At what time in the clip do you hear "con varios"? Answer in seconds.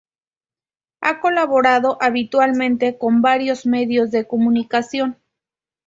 2.97-3.67